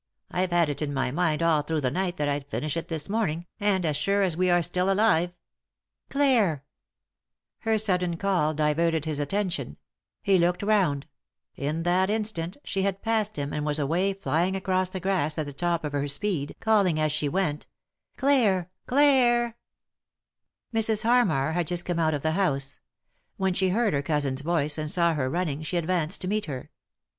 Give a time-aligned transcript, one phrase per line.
[0.31, 3.07] I've had it in my mind all through the night that I'd finish it this
[3.07, 5.31] morning, and, as sure as we are still alive
[6.09, 6.65] ""Clare I"
[7.69, 9.77] Her sudden call diverted his attention;
[10.23, 11.05] he looked round;
[11.55, 15.45] in that instant she had passed him and was away flying across the grass at
[15.45, 17.67] the top of her speed, calling as she went:
[18.17, 19.47] «Clare I Clare
[20.73, 21.03] I" Mrs.
[21.03, 22.79] Harmar had just come out of the house.
[23.37, 26.45] When she heard her cousin's voice, and saw her run ning, she advanced to meet
[26.47, 26.71] her.